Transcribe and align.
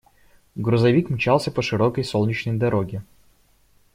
Грузовик 0.55 1.11
мчался 1.11 1.51
по 1.51 1.61
широкой 1.61 2.03
солнечной 2.03 2.57
дороге. 2.57 3.03